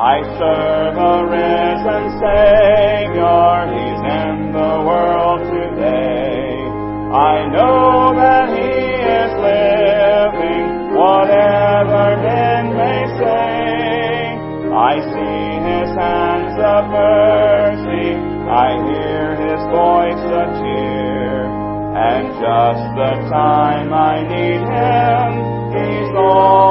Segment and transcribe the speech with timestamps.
[0.00, 6.56] I serve a risen Savior, He's in the world today.
[7.12, 14.40] I know that He is living, whatever men may say.
[14.72, 18.16] I see His hands of mercy,
[18.48, 21.44] I hear His voice of cheer.
[21.92, 25.28] And just the time I need Him,
[25.76, 26.69] He's all.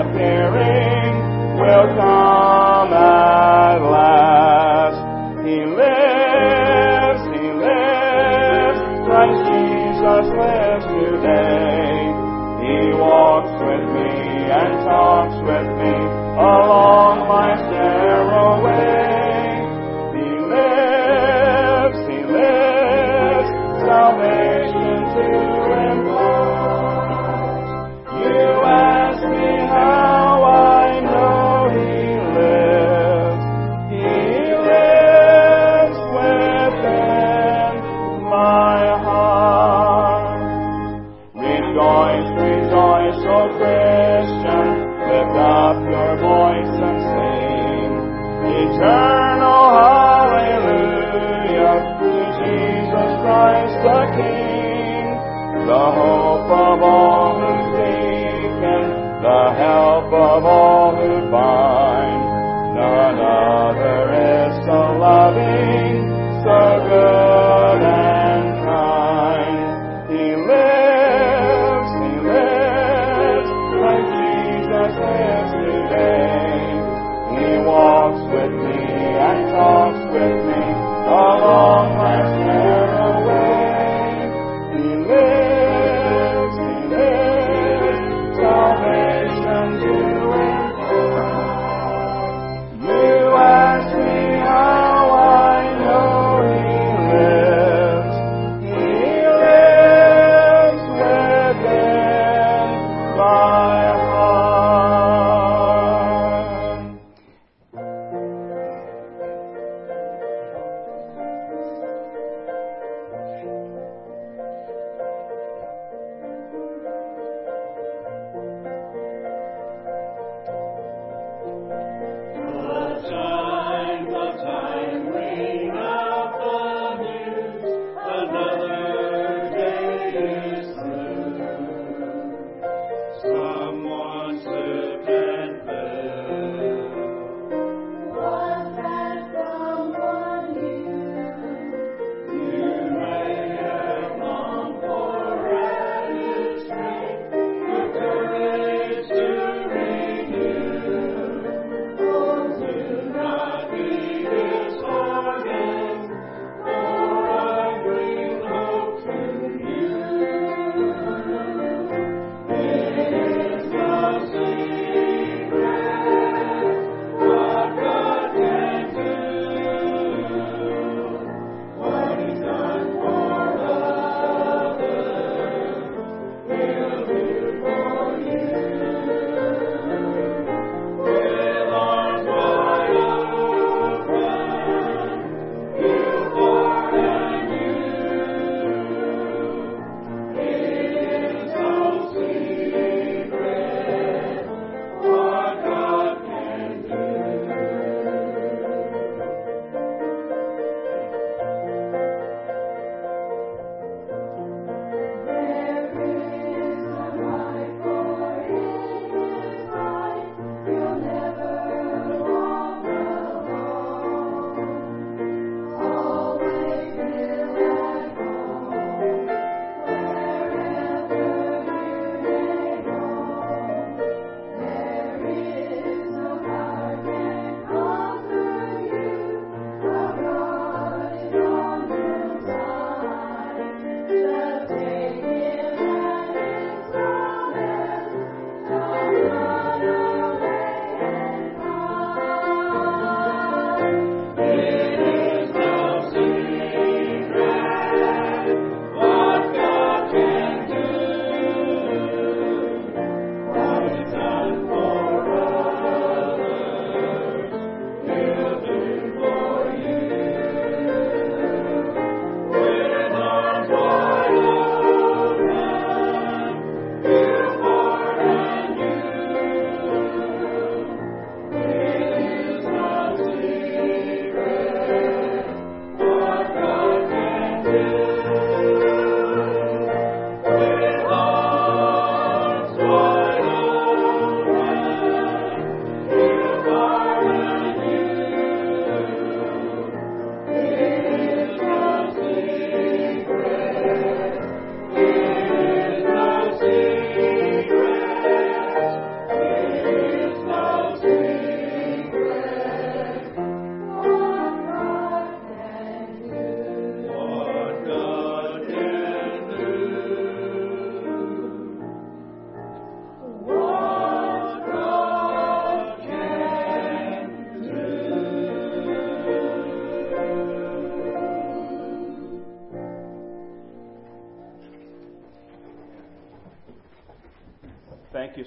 [0.00, 0.75] appearing.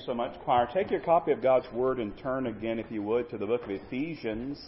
[0.09, 0.67] So much, choir.
[0.73, 3.61] Take your copy of God's Word and turn again, if you would, to the book
[3.61, 4.59] of Ephesians,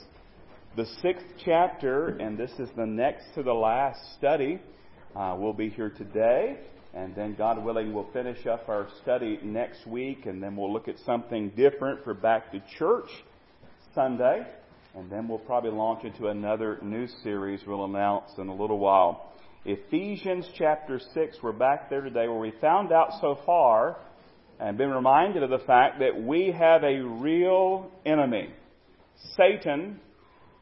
[0.76, 4.62] the sixth chapter, and this is the next to the last study.
[5.16, 6.60] Uh, we'll be here today,
[6.94, 10.88] and then, God willing, we'll finish up our study next week, and then we'll look
[10.88, 13.10] at something different for Back to Church
[13.96, 14.46] Sunday,
[14.94, 19.34] and then we'll probably launch into another new series we'll announce in a little while.
[19.66, 23.98] Ephesians chapter 6, we're back there today where we found out so far
[24.62, 28.50] and been reminded of the fact that we have a real enemy.
[29.36, 30.00] Satan,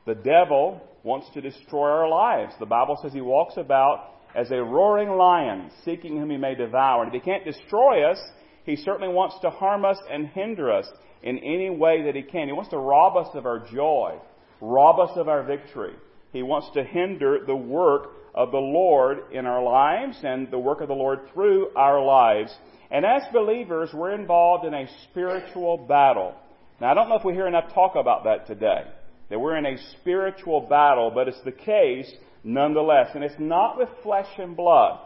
[0.06, 2.54] the devil, wants to destroy our lives.
[2.60, 7.04] The Bible says he walks about as a roaring lion, seeking whom he may devour.
[7.04, 8.20] And if he can't destroy us,
[8.66, 10.88] he certainly wants to harm us and hinder us
[11.22, 12.48] in any way that he can.
[12.48, 14.18] He wants to rob us of our joy,
[14.62, 15.96] rob us of our victory.
[16.32, 20.80] He wants to hinder the work of the Lord in our lives and the work
[20.80, 22.56] of the Lord through our lives.
[22.90, 26.36] And as believers, we're involved in a spiritual battle.
[26.80, 28.86] Now, I don't know if we hear enough talk about that today,
[29.30, 32.10] that we're in a spiritual battle, but it's the case
[32.46, 33.10] nonetheless.
[33.14, 35.02] And it's not with flesh and blood.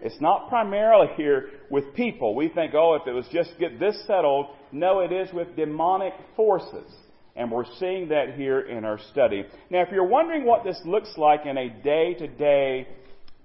[0.00, 2.36] It's not primarily here with people.
[2.36, 4.46] We think, oh, if it was just get this settled.
[4.70, 6.88] No, it is with demonic forces.
[7.40, 9.46] And we're seeing that here in our study.
[9.70, 12.86] Now, if you're wondering what this looks like in a day to day,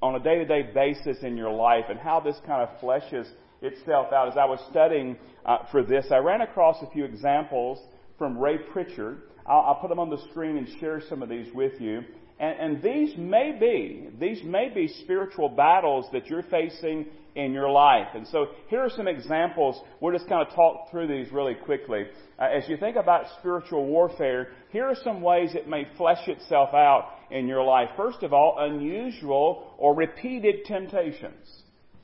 [0.01, 3.25] on a day to day basis in your life and how this kind of fleshes
[3.62, 4.27] itself out.
[4.27, 5.15] As I was studying
[5.45, 7.80] uh, for this, I ran across a few examples
[8.18, 9.21] from Ray Pritchard.
[9.45, 12.02] I'll, I'll, put them on the screen and share some of these with you.
[12.37, 17.69] And, and these may be, these may be spiritual battles that you're facing in your
[17.69, 18.07] life.
[18.13, 19.81] And so here are some examples.
[19.99, 22.06] We'll just kind of talk through these really quickly.
[22.39, 26.69] Uh, as you think about spiritual warfare, here are some ways it may flesh itself
[26.73, 27.89] out in your life.
[27.97, 31.63] First of all, unusual or repeated temptations.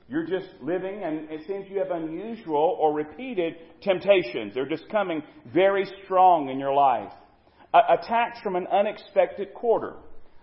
[0.10, 4.54] You're just living, and it seems you have unusual or repeated temptations.
[4.54, 5.24] They're just coming
[5.54, 7.14] very strong in your life.
[7.74, 9.94] attacks from an unexpected quarter.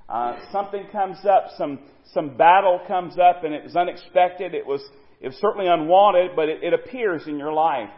[0.09, 1.79] Uh, something comes up, some
[2.15, 4.55] some battle comes up, and it was unexpected.
[4.55, 4.83] It was
[5.21, 7.91] it was certainly unwanted, but it, it appears in your life.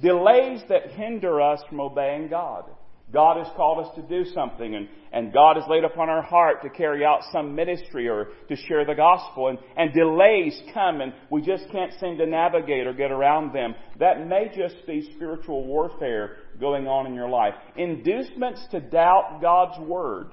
[0.00, 2.64] Delays that hinder us from obeying God.
[3.12, 6.62] God has called us to do something and, and God has laid upon our heart
[6.62, 11.12] to carry out some ministry or to share the gospel and, and delays come and
[11.28, 13.74] we just can't seem to navigate or get around them.
[13.98, 17.52] That may just be spiritual warfare going on in your life.
[17.76, 20.30] Inducements to doubt God's Word.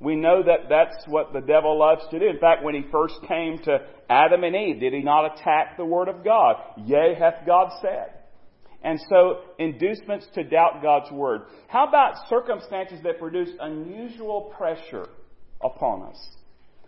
[0.00, 2.28] We know that that's what the devil loves to do.
[2.28, 5.84] In fact, when he first came to Adam and Eve, did he not attack the
[5.84, 6.56] Word of God?
[6.84, 8.12] Yea, hath God said.
[8.82, 11.42] And so, inducements to doubt God's Word.
[11.68, 15.06] How about circumstances that produce unusual pressure
[15.62, 16.28] upon us?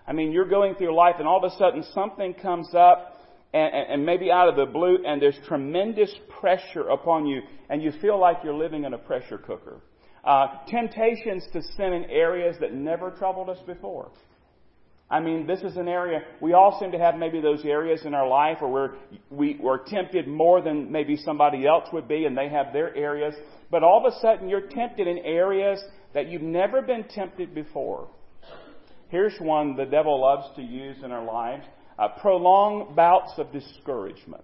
[0.06, 3.20] I mean, you're going through life and all of a sudden something comes up
[3.52, 7.92] and, and, maybe out of the blue and there's tremendous pressure upon you and you
[8.00, 9.80] feel like you're living in a pressure cooker.
[10.26, 14.10] Uh, temptations to sin in areas that never troubled us before.
[15.08, 18.12] I mean, this is an area, we all seem to have maybe those areas in
[18.12, 18.94] our life where we're,
[19.30, 23.34] we, we're tempted more than maybe somebody else would be and they have their areas.
[23.70, 25.80] But all of a sudden you're tempted in areas
[26.12, 28.08] that you've never been tempted before.
[29.08, 31.64] Here's one the devil loves to use in our lives.
[31.96, 34.42] Uh, prolonged bouts of discouragement.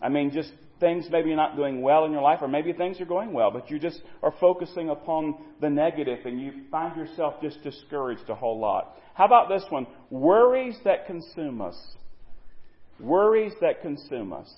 [0.00, 3.06] I mean, just things maybe not doing well in your life, or maybe things are
[3.06, 7.62] going well, but you just are focusing upon the negative and you find yourself just
[7.62, 8.96] discouraged a whole lot.
[9.14, 9.86] How about this one?
[10.08, 11.76] Worries that consume us.
[12.98, 14.50] Worries that consume us.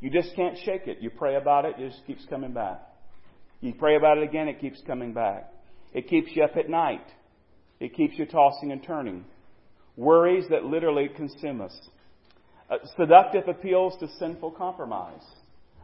[0.00, 0.98] You just can't shake it.
[1.00, 2.80] You pray about it, it just keeps coming back.
[3.60, 5.52] You pray about it again, it keeps coming back.
[5.92, 7.06] It keeps you up at night.
[7.80, 9.24] It keeps you tossing and turning.
[9.96, 11.76] Worries that literally consume us.
[12.68, 15.22] Uh, seductive appeals to sinful compromise.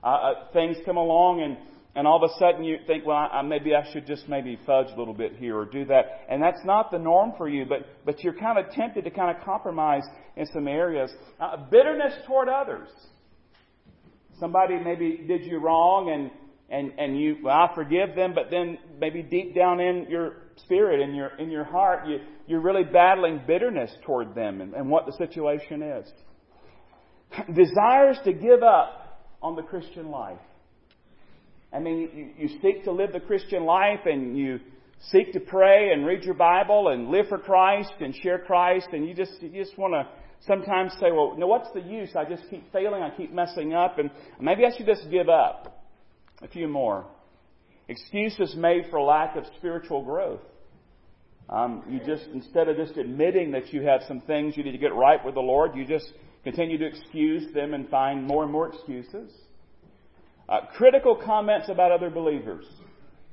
[0.03, 1.57] Uh, uh, things come along and,
[1.95, 4.89] and all of a sudden you think, well, I, maybe I should just maybe fudge
[4.93, 6.23] a little bit here or do that.
[6.29, 9.37] And that's not the norm for you, but, but you're kind of tempted to kind
[9.37, 10.03] of compromise
[10.37, 11.12] in some areas.
[11.39, 12.89] Uh, bitterness toward others.
[14.41, 16.33] Somebody maybe did you wrong and,
[16.69, 21.01] and, and you, well, I forgive them, but then maybe deep down in your spirit,
[21.01, 25.07] in your, in your heart, you, you're really battling bitterness toward them and, and what
[25.07, 26.11] the situation is
[27.55, 30.39] desires to give up on the Christian life.
[31.73, 34.61] I mean, you, you seek to live the Christian life and you
[35.11, 39.07] seek to pray and read your Bible and live for Christ and share Christ and
[39.07, 40.07] you just, you just want to
[40.47, 42.11] sometimes say, well, no, what's the use?
[42.15, 44.11] I just keep failing, I keep messing up and
[44.41, 45.79] maybe I should just give up.
[46.43, 47.07] A few more.
[47.89, 50.41] Excuses made for lack of spiritual growth.
[51.49, 54.79] Um, you just, instead of just admitting that you have some things you need to
[54.79, 56.12] get right with the Lord, you just
[56.45, 59.33] continue to excuse them and find more and more excuses.
[60.49, 62.67] Uh, critical comments about other believers.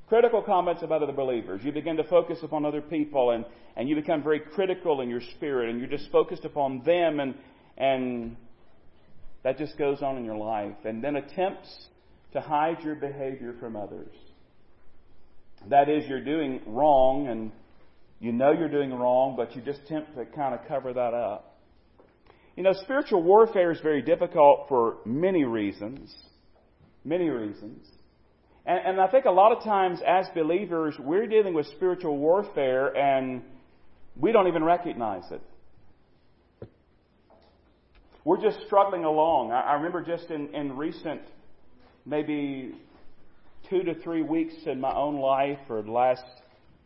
[0.07, 1.61] Critical comments about other believers.
[1.63, 5.21] You begin to focus upon other people and, and you become very critical in your
[5.35, 7.35] spirit and you're just focused upon them and,
[7.77, 8.35] and
[9.43, 10.75] that just goes on in your life.
[10.83, 11.87] And then attempts
[12.33, 14.13] to hide your behavior from others.
[15.67, 17.51] That is, you're doing wrong and
[18.19, 21.48] you know you're doing wrong, but you just attempt to kind of cover that up.
[22.59, 26.13] You know, spiritual warfare is very difficult for many reasons.
[27.05, 27.87] Many reasons.
[28.65, 32.93] And, and I think a lot of times as believers, we're dealing with spiritual warfare
[32.97, 33.43] and
[34.17, 35.41] we don't even recognize it.
[38.25, 39.53] We're just struggling along.
[39.53, 41.21] I, I remember just in, in recent,
[42.05, 42.73] maybe
[43.69, 46.25] two to three weeks in my own life, or last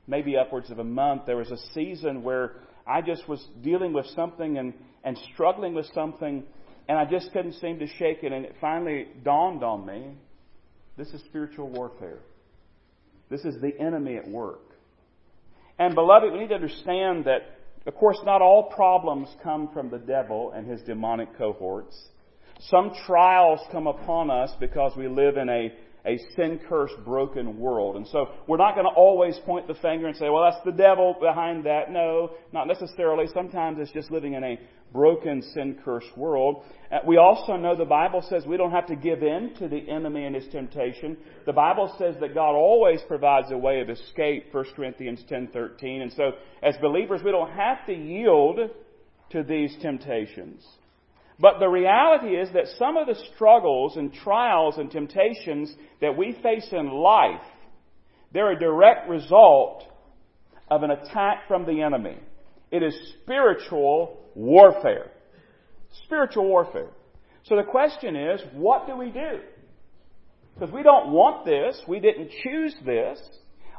[0.06, 4.06] maybe upwards of a month, there was a season where I just was dealing with
[4.16, 6.44] something and, and struggling with something,
[6.88, 8.32] and I just couldn't seem to shake it.
[8.32, 10.16] And it finally dawned on me
[10.98, 12.20] this is spiritual warfare.
[13.30, 14.62] This is the enemy at work.
[15.80, 17.58] And, beloved, we need to understand that,
[17.88, 22.00] of course, not all problems come from the devil and his demonic cohorts.
[22.70, 25.74] Some trials come upon us because we live in a
[26.06, 27.96] a sin cursed, broken world.
[27.96, 30.72] And so we're not going to always point the finger and say, well, that's the
[30.72, 31.92] devil behind that.
[31.92, 33.26] No, not necessarily.
[33.34, 34.60] Sometimes it's just living in a
[34.94, 36.64] broken, sin cursed world.
[36.92, 39.90] Uh, we also know the Bible says we don't have to give in to the
[39.90, 41.18] enemy and his temptation.
[41.46, 46.02] The Bible says that God always provides a way of escape, 1 Corinthians 10:13.
[46.02, 46.32] And so
[46.62, 48.60] as believers, we don't have to yield
[49.32, 50.66] to these temptations.
[51.40, 56.38] But the reality is that some of the struggles and trials and temptations that we
[56.44, 57.42] face in life,
[58.32, 59.84] they're a direct result
[60.70, 62.18] of an attack from the enemy.
[62.74, 65.12] It is spiritual warfare.
[66.06, 66.90] Spiritual warfare.
[67.44, 69.42] So the question is, what do we do?
[70.56, 71.80] Because we don't want this.
[71.88, 73.20] We didn't choose this.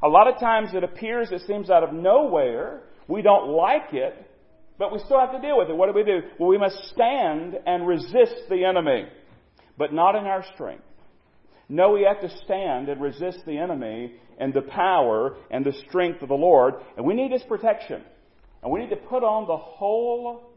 [0.01, 2.83] A lot of times it appears it seems out of nowhere.
[3.09, 4.31] We don't like it.
[4.79, 5.77] But we still have to deal with it.
[5.77, 6.21] What do we do?
[6.39, 9.07] Well, we must stand and resist the enemy,
[9.77, 10.85] but not in our strength.
[11.69, 16.23] No, we have to stand and resist the enemy in the power and the strength
[16.23, 18.05] of the Lord, and we need His protection.
[18.65, 20.51] And we need to put on the whole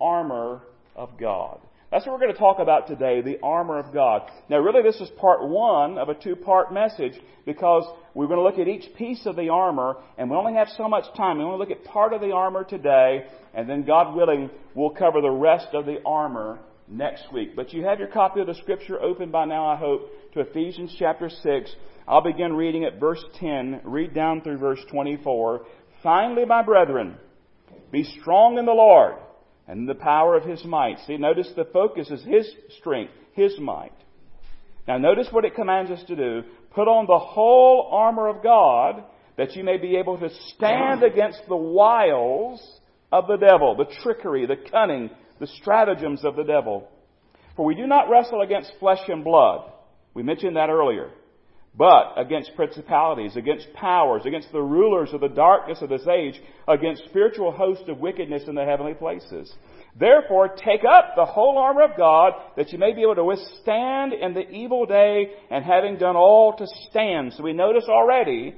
[0.00, 0.62] armor
[0.96, 1.60] of God.
[1.92, 4.22] That's what we're going to talk about today, the armor of God.
[4.48, 7.12] Now, really, this is part one of a two part message
[7.46, 10.68] because we're going to look at each piece of the armor, and we only have
[10.76, 11.38] so much time.
[11.38, 15.20] We to look at part of the armor today, and then, God willing, we'll cover
[15.20, 17.54] the rest of the armor next week.
[17.54, 20.96] But you have your copy of the scripture open by now, I hope, to Ephesians
[20.98, 21.76] chapter 6.
[22.08, 25.60] I'll begin reading at verse 10, read down through verse 24.
[26.02, 27.18] Finally, my brethren,
[27.92, 29.14] be strong in the Lord
[29.68, 30.98] and in the power of his might.
[31.06, 33.92] See, notice the focus is his strength, his might.
[34.88, 36.42] Now notice what it commands us to do.
[36.74, 39.04] Put on the whole armor of God
[39.36, 42.60] that you may be able to stand against the wiles
[43.12, 46.88] of the devil, the trickery, the cunning, the stratagems of the devil.
[47.56, 49.70] For we do not wrestle against flesh and blood.
[50.14, 51.10] We mentioned that earlier
[51.74, 57.04] but against principalities, against powers, against the rulers of the darkness of this age, against
[57.06, 59.52] spiritual hosts of wickedness in the heavenly places.
[59.98, 64.12] Therefore, take up the whole armor of God that you may be able to withstand
[64.12, 67.32] in the evil day and having done all to stand.
[67.34, 68.54] So we notice already,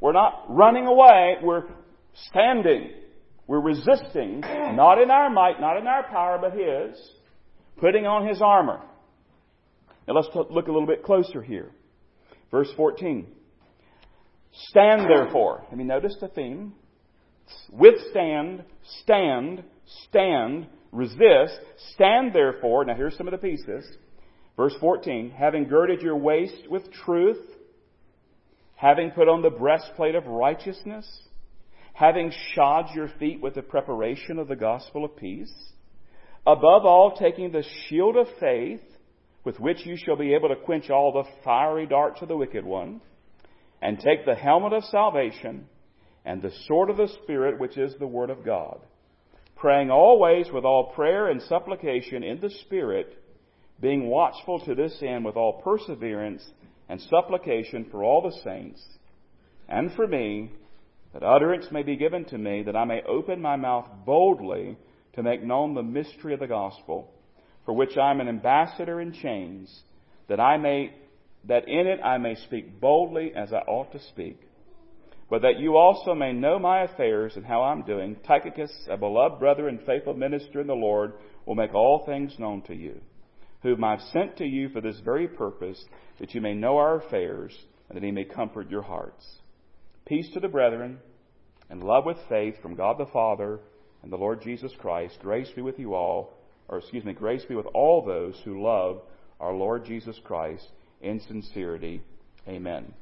[0.00, 1.64] we're not running away, we're
[2.30, 2.90] standing.
[3.46, 7.00] We're resisting, not in our might, not in our power, but His,
[7.78, 8.82] putting on His armor.
[10.06, 11.70] Now let's look a little bit closer here.
[12.50, 13.26] Verse 14.
[14.52, 15.64] Stand therefore.
[15.70, 16.72] Have you noticed the theme?
[17.72, 18.64] Withstand,
[19.02, 19.62] stand,
[20.08, 21.60] stand, resist,
[21.94, 22.84] stand therefore.
[22.84, 23.86] Now here's some of the pieces.
[24.56, 25.30] Verse 14.
[25.30, 27.44] Having girded your waist with truth,
[28.74, 31.06] having put on the breastplate of righteousness,
[31.92, 35.52] having shod your feet with the preparation of the gospel of peace,
[36.46, 38.80] above all taking the shield of faith,
[39.44, 42.64] with which you shall be able to quench all the fiery darts of the wicked
[42.64, 43.00] one,
[43.80, 45.66] and take the helmet of salvation
[46.24, 48.80] and the sword of the Spirit, which is the Word of God,
[49.56, 53.16] praying always with all prayer and supplication in the Spirit,
[53.80, 56.44] being watchful to this end with all perseverance
[56.88, 58.84] and supplication for all the saints,
[59.68, 60.50] and for me,
[61.12, 64.76] that utterance may be given to me, that I may open my mouth boldly
[65.14, 67.12] to make known the mystery of the gospel
[67.68, 69.82] for which I am an ambassador in chains,
[70.26, 70.94] that I may
[71.44, 74.40] that in it I may speak boldly as I ought to speak.
[75.30, 79.38] but that you also may know my affairs and how I'm doing, Tychicus, a beloved
[79.38, 81.12] brother and faithful minister in the Lord,
[81.44, 83.00] will make all things known to you,
[83.62, 85.82] whom I've sent to you for this very purpose,
[86.18, 87.52] that you may know our affairs,
[87.88, 89.24] and that he may comfort your hearts.
[90.06, 90.98] Peace to the brethren,
[91.68, 93.60] and love with faith from God the Father
[94.02, 95.18] and the Lord Jesus Christ.
[95.20, 96.32] Grace be with you all,
[96.68, 99.02] or excuse me, grace be with all those who love
[99.40, 100.66] our Lord Jesus Christ
[101.00, 102.02] in sincerity.
[102.46, 102.92] Amen.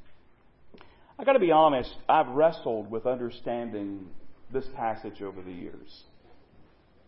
[1.18, 4.08] I got to be honest, I've wrestled with understanding
[4.52, 6.04] this passage over the years.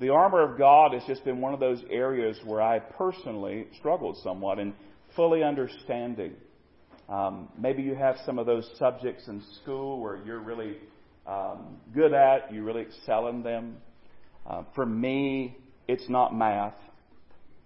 [0.00, 4.16] The armor of God has just been one of those areas where I personally struggled
[4.22, 4.72] somewhat in
[5.16, 6.34] fully understanding.
[7.08, 10.76] Um, maybe you have some of those subjects in school where you're really
[11.26, 13.76] um, good at, you really excel in them.
[14.48, 15.56] Uh, for me,
[15.88, 16.74] it's not math.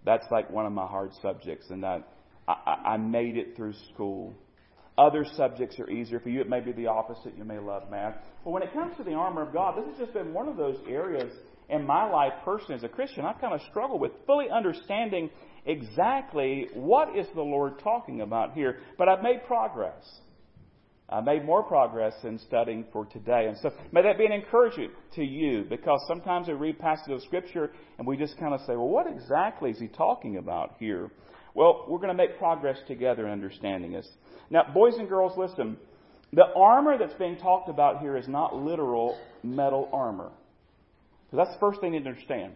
[0.05, 2.09] That's like one of my hard subjects, and that
[2.49, 4.35] I, I made it through school.
[4.99, 6.41] Other subjects are easier for you.
[6.41, 7.37] It may be the opposite.
[7.37, 8.17] You may love math.
[8.45, 10.57] But when it comes to the armor of God, this has just been one of
[10.57, 11.33] those areas
[11.69, 13.25] in my life personally as a Christian.
[13.25, 15.31] I've kind of struggled with fully understanding
[15.65, 18.81] exactly what is the Lord talking about here.
[18.99, 20.03] But I've made progress.
[21.09, 23.47] I made more progress in studying for today.
[23.47, 27.23] And so may that be an encouragement to you because sometimes we read passages of
[27.23, 31.11] Scripture and we just kind of say, well, what exactly is he talking about here?
[31.55, 34.09] Well, we're going to make progress together in understanding this.
[34.51, 35.77] Now, boys and girls, listen.
[36.33, 40.31] The armor that's being talked about here is not literal metal armor.
[41.31, 42.53] That's the first thing you need to understand.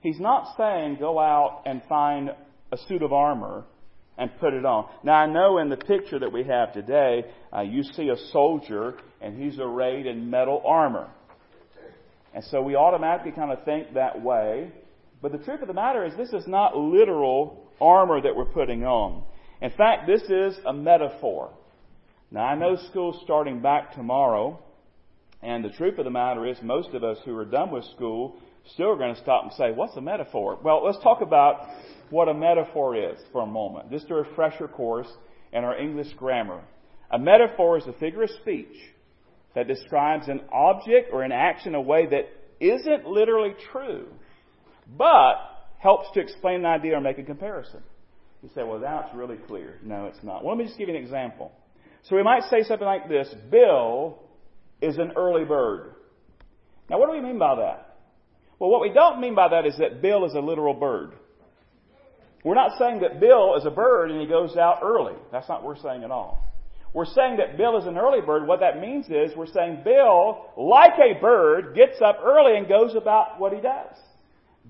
[0.00, 2.30] He's not saying go out and find
[2.72, 3.64] a suit of armor
[4.16, 4.88] and put it on.
[5.02, 8.94] Now I know in the picture that we have today, uh, you see a soldier
[9.20, 11.08] and he's arrayed in metal armor.
[12.34, 14.72] And so we automatically kind of think that way.
[15.22, 18.84] But the truth of the matter is this is not literal armor that we're putting
[18.84, 19.22] on.
[19.62, 21.50] In fact, this is a metaphor.
[22.30, 24.60] Now, I know school's starting back tomorrow,
[25.42, 28.36] and the truth of the matter is, most of us who are done with school
[28.72, 30.58] still are going to stop and say, What's a metaphor?
[30.62, 31.68] Well, let's talk about
[32.10, 33.90] what a metaphor is for a moment.
[33.90, 35.08] Just a refresher course
[35.52, 36.62] in our English grammar.
[37.10, 38.76] A metaphor is a figure of speech
[39.54, 42.28] that describes an object or an action in a way that
[42.60, 44.06] isn't literally true,
[44.96, 45.34] but
[45.78, 47.82] helps to explain an idea or make a comparison.
[48.42, 49.78] You say, well, now it's really clear.
[49.82, 50.44] No, it's not.
[50.44, 51.52] Well, let me just give you an example.
[52.04, 54.18] So we might say something like this Bill
[54.82, 55.94] is an early bird.
[56.90, 57.93] Now, what do we mean by that?
[58.64, 61.12] Well, what we don't mean by that is that Bill is a literal bird.
[62.42, 65.12] We're not saying that Bill is a bird and he goes out early.
[65.30, 66.42] That's not what we're saying at all.
[66.94, 68.46] We're saying that Bill is an early bird.
[68.46, 72.94] What that means is we're saying Bill, like a bird, gets up early and goes
[72.94, 73.96] about what he does.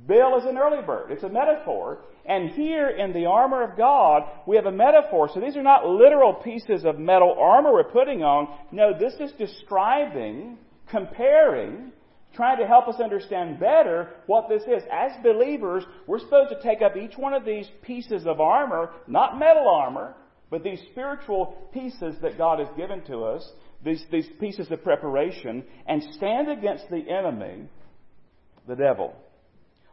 [0.08, 1.12] Bill is an early bird.
[1.12, 2.00] It's a metaphor.
[2.26, 5.30] And here in the armor of God, we have a metaphor.
[5.32, 8.58] So these are not literal pieces of metal armor we're putting on.
[8.72, 10.58] No, this is describing,
[10.90, 11.92] comparing,
[12.34, 14.82] trying to help us understand better what this is.
[14.92, 19.38] As believers, we're supposed to take up each one of these pieces of armor, not
[19.38, 20.14] metal armor,
[20.50, 23.48] but these spiritual pieces that God has given to us,
[23.84, 27.68] these, these pieces of preparation, and stand against the enemy,
[28.68, 29.14] the devil.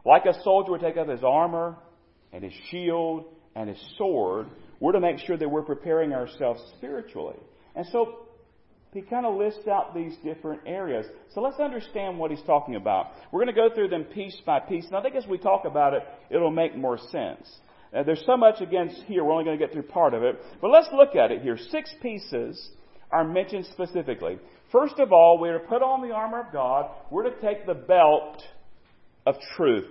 [0.04, 1.76] Like a soldier would take up his armor
[2.32, 3.24] and his shield
[3.54, 4.46] and his sword,
[4.80, 7.38] we're to make sure that we're preparing ourselves spiritually.
[7.74, 8.26] And so
[8.92, 11.06] he kind of lists out these different areas.
[11.34, 13.12] So let's understand what he's talking about.
[13.30, 15.64] We're going to go through them piece by piece, and I think as we talk
[15.64, 17.50] about it, it'll make more sense.
[17.94, 20.38] Uh, there's so much against here, we're only going to get through part of it.
[20.60, 21.56] But let's look at it here.
[21.70, 22.70] Six pieces
[23.10, 24.38] are mentioned specifically.
[24.70, 26.90] First of all, we're to put on the armor of God.
[27.10, 28.42] We're to take the belt
[29.26, 29.90] of truth.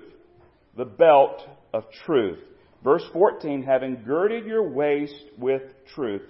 [0.78, 1.42] The belt
[1.74, 2.40] of truth.
[2.84, 5.62] Verse 14, having girded your waist with
[5.94, 6.24] truth.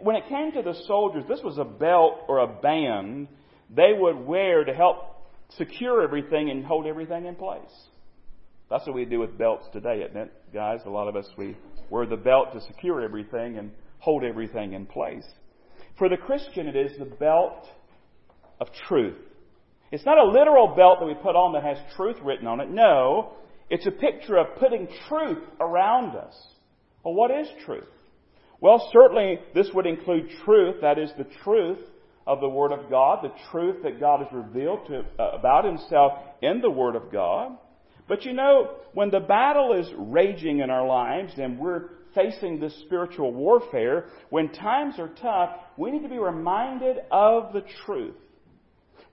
[0.00, 3.28] When it came to the soldiers, this was a belt or a band
[3.74, 7.88] they would wear to help secure everything and hold everything in place.
[8.68, 10.80] That's what we do with belts today, isn't it, guys?
[10.86, 11.56] A lot of us, we
[11.88, 15.26] wear the belt to secure everything and hold everything in place.
[15.98, 17.66] For the Christian, it is the belt
[18.60, 19.16] of truth.
[19.92, 22.70] It's not a literal belt that we put on that has truth written on it.
[22.70, 23.32] No,
[23.70, 26.34] it's a picture of putting truth around us.
[27.04, 27.88] Well, what is truth?
[28.60, 31.78] Well, certainly this would include truth, that is the truth
[32.26, 36.12] of the Word of God, the truth that God has revealed to, uh, about Himself
[36.42, 37.56] in the Word of God.
[38.06, 42.76] But you know, when the battle is raging in our lives and we're facing this
[42.84, 48.16] spiritual warfare, when times are tough, we need to be reminded of the truth.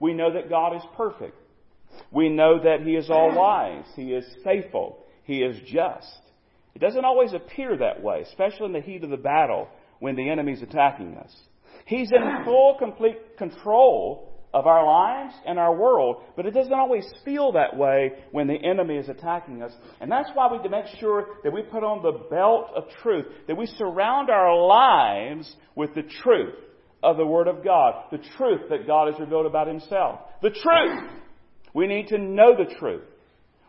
[0.00, 1.36] We know that God is perfect.
[2.10, 3.84] We know that He is all wise.
[3.96, 5.04] He is faithful.
[5.24, 6.20] He is just.
[6.74, 10.30] It doesn't always appear that way, especially in the heat of the battle when the
[10.30, 11.34] enemy's attacking us.
[11.86, 17.06] He's in full, complete control of our lives and our world, but it doesn't always
[17.24, 19.72] feel that way when the enemy is attacking us.
[20.00, 23.56] And that's why we make sure that we put on the belt of truth, that
[23.56, 26.54] we surround our lives with the truth
[27.02, 30.20] of the Word of God, the truth that God has revealed about Himself.
[30.42, 31.10] The truth!
[31.74, 33.04] We need to know the truth.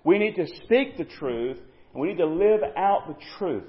[0.03, 1.57] We need to speak the truth,
[1.93, 3.63] and we need to live out the truth.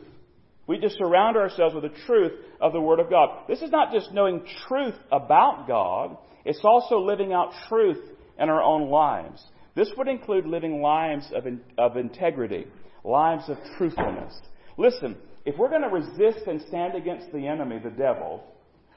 [0.67, 3.47] We just surround ourselves with the truth of the Word of God.
[3.49, 7.99] This is not just knowing truth about God, it's also living out truth
[8.39, 9.45] in our own lives.
[9.75, 12.67] This would include living lives of, in, of integrity,
[13.05, 14.39] lives of truthfulness.
[14.77, 18.45] Listen, if we're going to resist and stand against the enemy, the devil,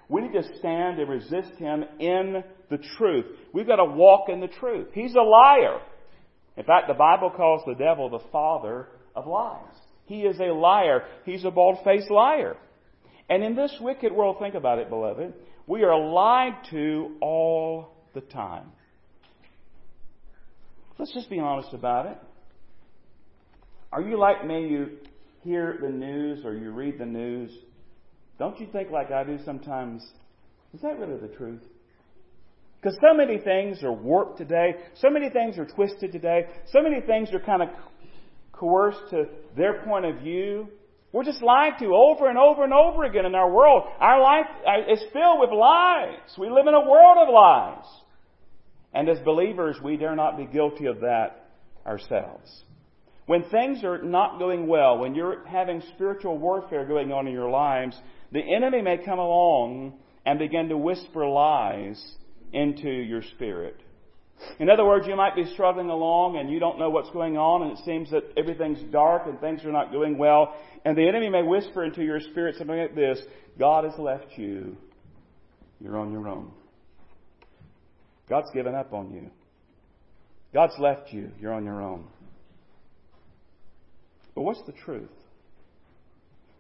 [0.09, 3.25] we need to stand and resist him in the truth.
[3.53, 4.87] We've got to walk in the truth.
[4.93, 5.79] He's a liar.
[6.55, 9.59] In fact, the Bible calls the devil the father of lies.
[10.05, 11.03] He is a liar.
[11.25, 12.57] He's a bald faced liar.
[13.29, 15.33] And in this wicked world, think about it, beloved,
[15.65, 18.71] we are lied to all the time.
[20.97, 22.17] Let's just be honest about it.
[23.91, 24.67] Are you like me?
[24.67, 24.97] You
[25.43, 27.51] hear the news or you read the news.
[28.39, 30.03] Don't you think, like I do sometimes,
[30.73, 31.61] is that really the truth?
[32.81, 36.99] Because so many things are warped today, so many things are twisted today, so many
[37.01, 37.69] things are kind of
[38.53, 39.25] coerced to
[39.57, 40.69] their point of view.
[41.11, 43.83] We're just lied to over and over and over again in our world.
[43.99, 46.37] Our life uh, is filled with lies.
[46.39, 47.85] We live in a world of lies.
[48.93, 51.49] And as believers, we dare not be guilty of that
[51.85, 52.63] ourselves.
[53.25, 57.49] When things are not going well, when you're having spiritual warfare going on in your
[57.49, 57.97] lives,
[58.31, 59.93] the enemy may come along
[60.25, 62.03] and begin to whisper lies
[62.51, 63.82] into your spirit.
[64.59, 67.63] In other words, you might be struggling along and you don't know what's going on
[67.63, 70.55] and it seems that everything's dark and things are not going well.
[70.85, 73.19] And the enemy may whisper into your spirit something like this
[73.57, 74.77] God has left you.
[75.79, 76.51] You're on your own.
[78.29, 79.29] God's given up on you.
[80.53, 81.31] God's left you.
[81.39, 82.05] You're on your own.
[84.35, 85.09] But what's the truth?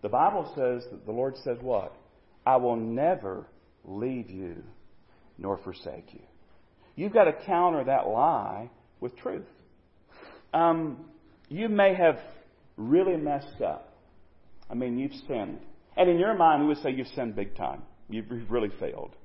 [0.01, 1.95] The Bible says that the Lord says what?
[2.45, 3.47] I will never
[3.85, 4.63] leave you
[5.37, 6.21] nor forsake you.
[6.95, 9.45] You've got to counter that lie with truth.
[10.53, 11.05] Um,
[11.49, 12.19] you may have
[12.77, 13.97] really messed up.
[14.69, 15.59] I mean, you've sinned.
[15.97, 17.81] And in your mind, we would say you've sinned big time.
[18.09, 19.15] You've really failed.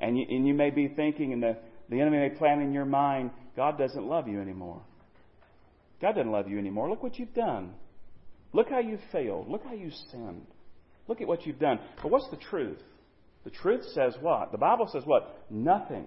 [0.00, 1.56] And you, and you may be thinking, and the,
[1.88, 4.82] the enemy may plan in your mind, God doesn't love you anymore.
[6.00, 6.90] God doesn't love you anymore.
[6.90, 7.74] Look what you've done.
[8.52, 9.48] Look how you've failed.
[9.48, 10.46] Look how you've sinned.
[11.08, 11.78] Look at what you've done.
[12.02, 12.78] But what's the truth?
[13.44, 14.52] The truth says what?
[14.52, 15.44] The Bible says what?
[15.50, 16.06] Nothing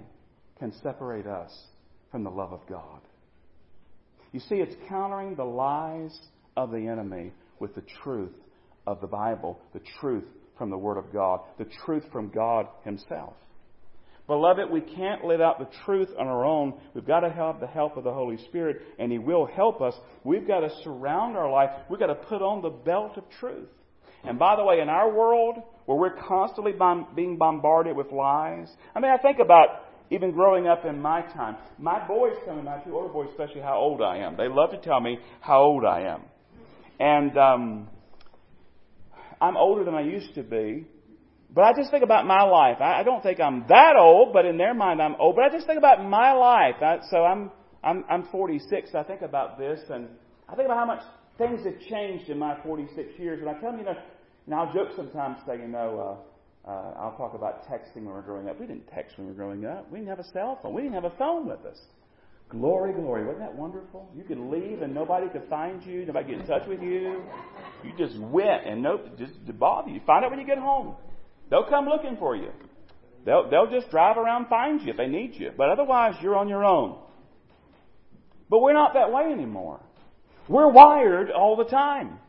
[0.60, 1.52] can separate us
[2.12, 3.02] from the love of God.
[4.32, 6.18] You see, it's countering the lies
[6.58, 8.34] of the enemy with the truth
[8.88, 10.26] of the Bible, the truth
[10.58, 13.34] from the Word of God, the truth from God Himself.
[14.28, 16.74] Beloved, we can't live out the truth on our own.
[16.94, 19.94] We've got to have the help of the Holy Spirit, and He will help us.
[20.24, 21.70] We've got to surround our life.
[21.90, 23.70] We've got to put on the belt of truth.
[24.24, 26.74] And by the way, in our world, where we're constantly
[27.16, 29.68] being bombarded with lies, I mean, I think about
[30.16, 31.58] even growing up in my time.
[31.78, 34.38] My boys tell me, my two older boys especially, how old I am.
[34.38, 36.22] They love to tell me how old I am.
[37.00, 37.88] And um,
[39.42, 40.88] I'm older than I used to be.
[41.54, 42.78] But I just think about my life.
[42.82, 45.36] I, I don't think I'm that old, but in their mind I'm old.
[45.36, 46.76] But I just think about my life.
[46.82, 47.52] I, so I'm,
[47.84, 48.90] I'm, I'm 46.
[48.94, 50.08] I think about this, and
[50.50, 51.02] I think about how much
[51.38, 53.40] things have changed in my 46 years.
[53.40, 53.96] And I tell them, you know,
[54.46, 56.35] and I'll joke sometimes, say, you know, uh,
[56.68, 58.60] uh, I'll talk about texting when we were growing up.
[58.60, 59.92] We didn't text when we were growing up.
[59.92, 60.74] We didn't have a cell phone.
[60.74, 61.78] We didn't have a phone with us.
[62.50, 63.26] Glory, glory.
[63.26, 64.10] Wasn't that wonderful?
[64.16, 66.06] You could leave and nobody could find you.
[66.06, 67.24] Nobody get in touch with you.
[67.84, 70.00] You just went and no, just to bother you.
[70.06, 70.96] Find out when you get home.
[71.50, 72.50] They'll come looking for you.
[73.26, 75.52] They'll, they'll just drive around find you if they need you.
[75.56, 77.00] But otherwise, you're on your own.
[78.50, 79.82] But we're not that way anymore.
[80.48, 82.20] We're wired all the time.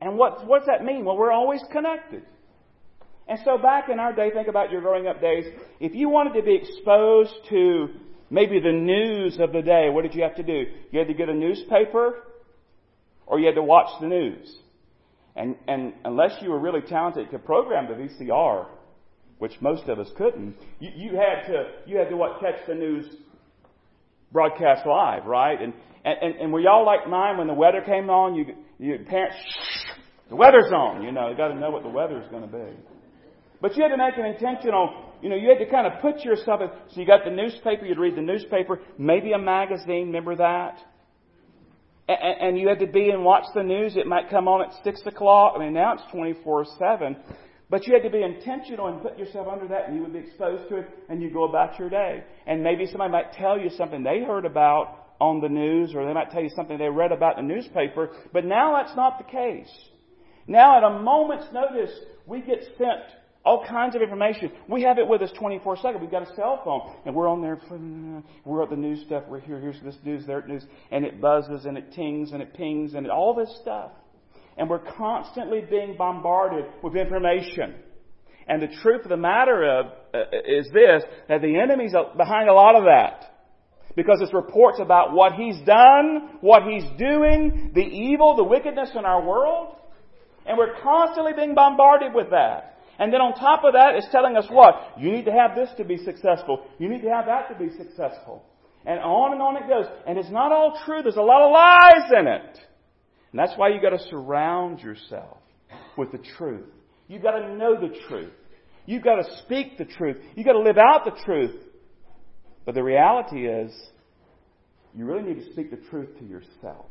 [0.00, 1.04] And what, what's that mean?
[1.04, 2.22] Well, we're always connected.
[3.30, 5.44] And so back in our day, think about your growing up days,
[5.78, 7.86] if you wanted to be exposed to
[8.28, 10.64] maybe the news of the day, what did you have to do?
[10.90, 12.24] You had to get a newspaper
[13.26, 14.52] or you had to watch the news.
[15.36, 18.66] And, and unless you were really talented to program the VCR,
[19.38, 22.74] which most of us couldn't, you, you had to you had to what catch the
[22.74, 23.06] news
[24.32, 25.58] broadcast live, right?
[25.62, 25.72] And
[26.04, 28.34] and, and were y'all like mine when the weather came on?
[28.34, 28.46] You
[28.78, 29.36] you parents,
[30.28, 31.02] the weather's on.
[31.04, 32.89] You know, you got to know what the weather's to be.
[33.60, 35.12] But you had to make an intentional.
[35.22, 36.60] You know, you had to kind of put yourself.
[36.62, 37.84] In, so you got the newspaper.
[37.84, 40.06] You'd read the newspaper, maybe a magazine.
[40.06, 40.78] Remember that?
[42.10, 43.96] and, and you had to be and watch the news.
[43.96, 45.54] It might come on at six o'clock.
[45.56, 47.16] I mean, now it's twenty four seven.
[47.68, 50.18] But you had to be intentional and put yourself under that, and you would be
[50.18, 52.24] exposed to it, and you go about your day.
[52.46, 56.12] And maybe somebody might tell you something they heard about on the news, or they
[56.12, 59.24] might tell you something they read about in the newspaper, but now that's not the
[59.24, 59.70] case.
[60.48, 61.92] Now, at a moment's notice,
[62.26, 63.02] we get sent
[63.44, 64.52] all kinds of information.
[64.68, 66.00] We have it with us 24 7.
[66.00, 67.58] We've got a cell phone, and we're on there.
[68.44, 69.24] We're at the news stuff.
[69.28, 69.58] We're here.
[69.58, 73.10] Here's this news, there news, and it buzzes and it tings and it pings and
[73.10, 73.92] all this stuff.
[74.58, 77.76] And we're constantly being bombarded with information.
[78.46, 82.52] And the truth of the matter of, uh, is this, that the enemy's behind a
[82.52, 83.26] lot of that.
[83.96, 89.04] Because it's reports about what he's done, what he's doing, the evil, the wickedness in
[89.04, 89.76] our world.
[90.46, 92.70] And we're constantly being bombarded with that.
[93.00, 94.74] And then on top of that, it's telling us what?
[94.98, 96.66] You need to have this to be successful.
[96.78, 98.44] You need to have that to be successful.
[98.84, 99.86] And on and on it goes.
[100.06, 101.00] And it's not all true.
[101.02, 102.58] There's a lot of lies in it.
[103.32, 105.38] And that's why you've got to surround yourself
[105.96, 106.68] with the truth.
[107.08, 108.32] You've got to know the truth.
[108.84, 110.18] You've got to speak the truth.
[110.36, 111.56] You've got to live out the truth.
[112.66, 113.72] But the reality is,
[114.94, 116.86] you really need to speak the truth to yourself.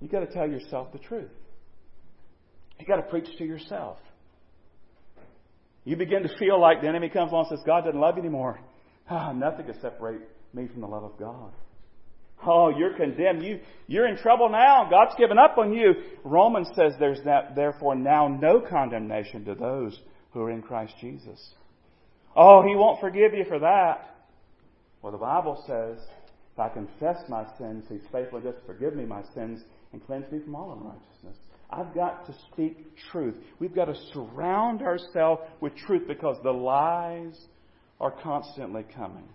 [0.00, 1.30] You've got to tell yourself the truth.
[2.78, 3.98] You've got to preach to yourself.
[5.86, 8.22] You begin to feel like the enemy comes along and says, God doesn't love you
[8.22, 8.58] anymore.
[9.08, 10.20] Ah, nothing can separate
[10.52, 11.52] me from the love of God.
[12.44, 13.44] Oh, you're condemned.
[13.44, 14.88] You, you're in trouble now.
[14.90, 15.94] God's given up on you.
[16.24, 19.98] Romans says there's that, therefore now no condemnation to those
[20.32, 21.54] who are in Christ Jesus.
[22.34, 24.16] Oh, He won't forgive you for that.
[25.02, 26.04] Well, the Bible says,
[26.52, 30.30] if I confess my sins, He's faithful just to forgive me my sins and cleanse
[30.32, 31.36] me from all unrighteousness.
[31.70, 33.34] I've got to speak truth.
[33.58, 37.36] We've got to surround ourselves with truth because the lies
[38.00, 39.28] are constantly coming.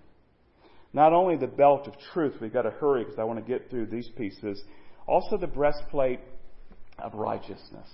[0.93, 3.69] Not only the belt of truth, we've got to hurry because I want to get
[3.69, 4.61] through these pieces.
[5.07, 6.19] Also the breastplate
[6.99, 7.87] of righteousness.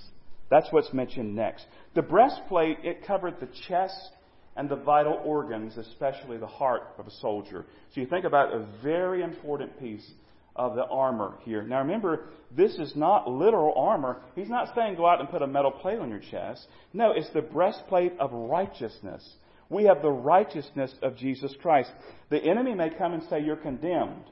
[0.50, 1.66] That's what's mentioned next.
[1.96, 4.12] The breastplate, it covered the chest
[4.56, 7.66] and the vital organs, especially the heart of a soldier.
[7.94, 10.10] So you think about a very important piece
[10.58, 11.64] of the armor here.
[11.64, 14.22] Now remember, this is not literal armor.
[14.36, 16.68] He's not saying go out and put a metal plate on your chest.
[16.94, 19.28] No, it's the breastplate of righteousness.
[19.70, 21.92] We have the righteousness of Jesus Christ.
[22.30, 24.26] The enemy may come and say you're condemned.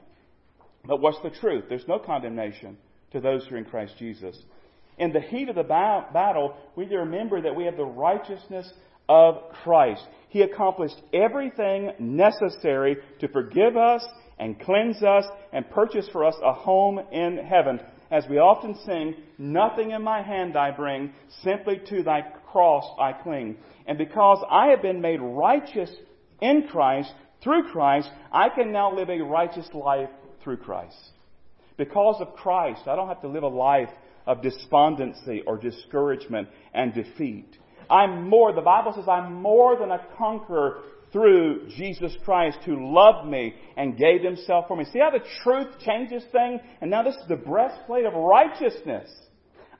[0.84, 1.64] But what's the truth?
[1.68, 2.78] There's no condemnation
[3.12, 4.36] to those who are in Christ Jesus.
[4.98, 8.72] In the heat of the battle, we remember that we have the righteousness
[9.08, 10.02] of Christ.
[10.30, 14.04] He accomplished everything necessary to forgive us
[14.38, 17.80] and cleanse us and purchase for us a home in heaven.
[18.10, 22.22] As we often sing, nothing in my hand I bring, simply to thy
[22.52, 23.56] cross I cling.
[23.86, 25.90] And because I have been made righteous
[26.40, 30.10] in Christ, through Christ, I can now live a righteous life
[30.42, 30.96] through Christ.
[31.76, 33.90] Because of Christ, I don't have to live a life
[34.26, 37.56] of despondency or discouragement and defeat.
[37.88, 40.78] I'm more, the Bible says I'm more than a conqueror
[41.16, 44.84] through Jesus Christ who loved me and gave himself for me.
[44.92, 46.60] See how the truth changes things?
[46.82, 49.08] And now this is the breastplate of righteousness.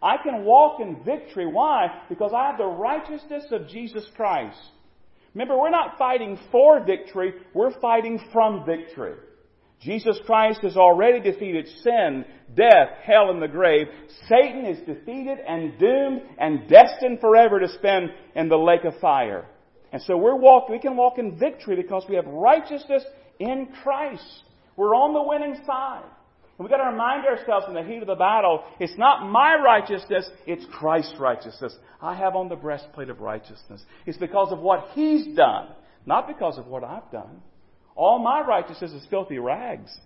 [0.03, 1.47] I can walk in victory.
[1.47, 1.89] Why?
[2.09, 4.57] Because I have the righteousness of Jesus Christ.
[5.35, 9.17] Remember, we're not fighting for victory, we're fighting from victory.
[9.83, 13.89] Jesus Christ has already defeated sin, death, hell, and the grave.
[14.27, 19.45] Satan is defeated and doomed and destined forever to spend in the lake of fire.
[19.97, 20.37] And so we're
[20.69, 23.03] we can walk in victory because we have righteousness
[23.39, 24.43] in Christ.
[24.77, 26.03] We're on the winning side.
[26.05, 29.55] And we've got to remind ourselves in the heat of the battle, it's not my
[29.55, 31.75] righteousness, it's Christ's righteousness.
[32.03, 33.83] I have on the breastplate of righteousness.
[34.05, 35.69] It's because of what He's done,
[36.05, 37.41] not because of what I've done.
[37.95, 39.97] All my righteousness is filthy rags.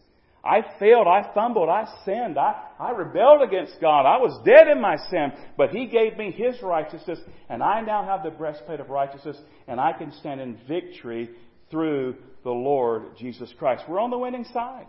[0.43, 4.07] I failed, I fumbled, I sinned, I, I rebelled against God.
[4.07, 8.05] I was dead in my sin, but He gave me His righteousness, and I now
[8.05, 9.37] have the breastplate of righteousness,
[9.69, 11.31] and I can stand in victory
[11.71, 13.85] through the Lord Jesus Christ.
[13.89, 14.87] We're on the winning side.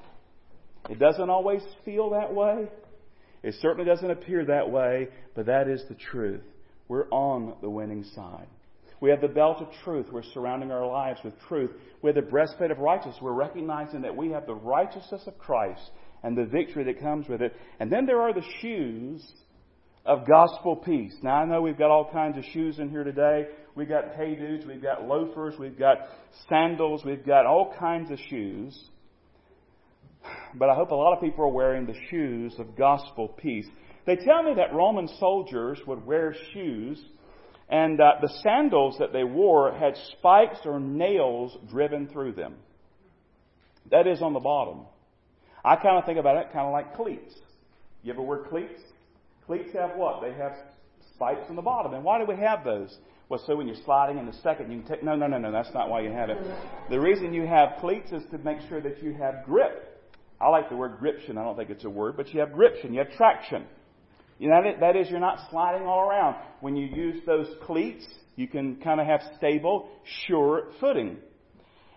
[0.90, 2.70] It doesn't always feel that way.
[3.44, 6.44] It certainly doesn't appear that way, but that is the truth.
[6.88, 8.48] We're on the winning side.
[9.02, 10.06] We have the belt of truth.
[10.12, 11.72] We're surrounding our lives with truth.
[12.02, 13.18] We have the breastplate of righteousness.
[13.22, 15.82] We're recognizing that we have the righteousness of Christ
[16.24, 17.54] and the victory that comes with it.
[17.80, 19.28] And then there are the shoes
[20.06, 21.14] of gospel peace.
[21.24, 23.48] Now I know we've got all kinds of shoes in here today.
[23.76, 25.98] We've got hey dudes, we've got loafers, we've got
[26.50, 28.80] sandals, we've got all kinds of shoes.
[30.54, 33.66] But I hope a lot of people are wearing the shoes of gospel peace.
[34.06, 37.04] They tell me that Roman soldiers would wear shoes
[37.72, 42.56] and uh, the sandals that they wore had spikes or nails driven through them.
[43.90, 44.86] That is on the bottom.
[45.64, 47.34] I kind of think about it kind of like cleats.
[48.04, 48.82] You ever wear cleats?
[49.46, 50.22] Cleats have what?
[50.22, 50.54] They have
[51.16, 51.94] spikes on the bottom.
[51.94, 52.96] And why do we have those?
[53.30, 55.04] Well, so when you're sliding in the second, you can take.
[55.04, 55.52] No, no, no, no.
[55.52, 56.38] That's not why you have it.
[56.90, 59.88] The reason you have cleats is to make sure that you have grip.
[60.42, 61.38] I like the word gription.
[61.38, 62.94] I don't think it's a word, but you have gription.
[62.94, 63.66] You have traction.
[64.42, 66.36] You know, that is, you're not sliding all around.
[66.62, 69.88] When you use those cleats, you can kind of have stable,
[70.26, 71.18] sure footing.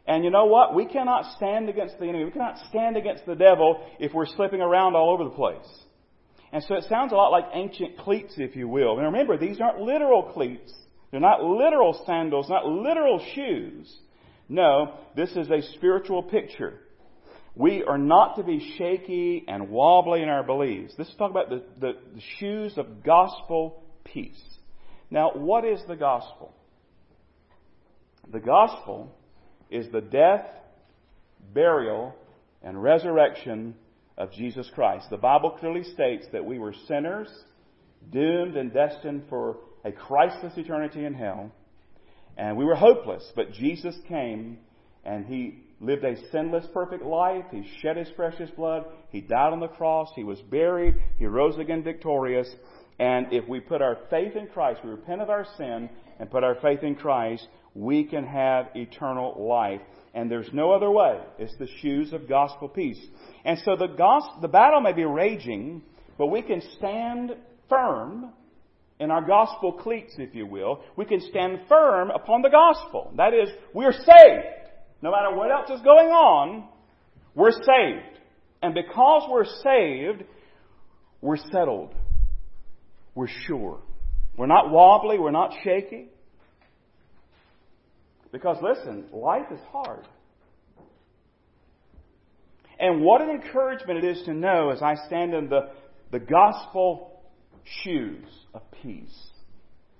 [0.07, 0.75] And you know what?
[0.75, 2.27] We cannot stand against the enemy.
[2.27, 5.67] We cannot stand against the devil if we're slipping around all over the place.
[6.53, 8.99] And so it sounds a lot like ancient cleats, if you will.
[8.99, 10.71] And remember, these aren't literal cleats.
[11.11, 13.91] They're not literal sandals, not literal shoes.
[14.51, 16.79] No, this is a spiritual picture.
[17.57, 20.95] We are not to be shaky and wobbly in our beliefs.
[20.99, 24.43] This is talking about the, the, the shoes of gospel peace.
[25.11, 26.53] Now, what is the gospel?
[28.33, 29.14] The gospel
[29.71, 30.47] is the death,
[31.53, 32.14] burial,
[32.62, 33.77] and resurrection
[34.19, 35.07] of Jesus Christ.
[35.11, 37.29] The Bible clearly states that we were sinners,
[38.11, 41.53] doomed and destined for a Christless eternity in hell,
[42.37, 44.59] and we were hopeless, but Jesus came
[45.05, 47.44] and He lived a sinless, perfect life.
[47.51, 48.85] He shed His precious blood.
[49.11, 50.11] He died on the cross.
[50.16, 50.94] He was buried.
[51.18, 52.49] He rose again victorious.
[52.99, 56.44] And if we put our faith in Christ, we repent of our sin and put
[56.44, 59.81] our faith in Christ, we can have eternal life.
[60.14, 61.18] And there's no other way.
[61.38, 63.05] It's the shoes of gospel peace.
[63.44, 65.83] And so the, gospel, the battle may be raging,
[66.16, 67.35] but we can stand
[67.68, 68.31] firm
[69.01, 70.83] in our gospel cleats, if you will.
[70.97, 73.12] We can stand firm upon the gospel.
[73.16, 74.63] That is, we're saved.
[75.05, 76.67] No matter what else is going on,
[77.35, 78.19] we're saved.
[78.62, 80.25] And because we're saved,
[81.21, 81.95] we're settled.
[83.14, 83.81] We're sure.
[84.35, 85.19] We're not wobbly.
[85.19, 86.07] We're not shaky.
[88.33, 90.09] Because listen, life is hard.
[92.81, 95.69] And what an encouragement it is to know as I stand in the,
[96.12, 97.21] the gospel
[97.83, 99.29] shoes of peace.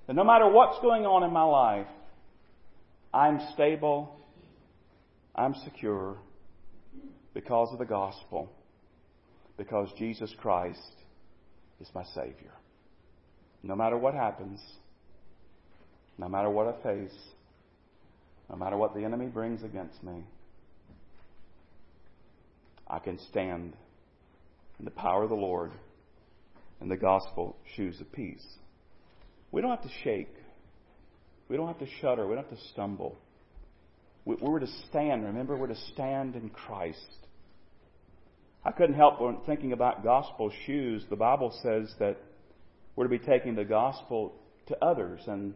[0.07, 1.93] That no matter what's going on in my life,
[3.13, 4.24] I'm stable,
[5.35, 6.17] I'm secure
[7.33, 8.51] because of the gospel,
[9.57, 10.79] because Jesus Christ
[11.81, 12.53] is my Savior.
[13.63, 14.61] No matter what happens,
[16.19, 17.19] no matter what I face,
[18.49, 20.23] no matter what the enemy brings against me,
[22.87, 23.75] I can stand
[24.79, 25.73] in the power of the Lord
[26.81, 28.45] and the gospel shoes of peace.
[29.51, 30.35] We don't have to shake.
[31.49, 32.27] We don't have to shudder.
[32.27, 33.17] We don't have to stumble.
[34.25, 35.25] We're to stand.
[35.25, 36.99] Remember, we're to stand in Christ.
[38.65, 41.05] I couldn't help when thinking about gospel shoes.
[41.11, 42.17] The Bible says that
[42.97, 44.35] we're to be taking the gospel
[44.69, 45.53] to others, and